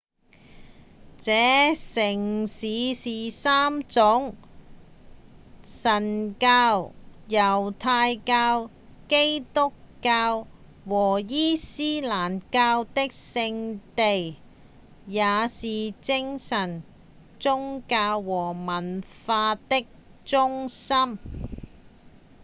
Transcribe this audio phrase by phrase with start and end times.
[1.23, 4.33] 該城市是三種一
[5.67, 6.91] 神教
[7.27, 8.71] ──猶太教、
[9.07, 10.47] 基督教
[10.87, 14.37] 和伊斯蘭教的聖地
[15.05, 16.81] 也是精神、
[17.39, 19.85] 宗教和文化的
[20.25, 21.19] 中心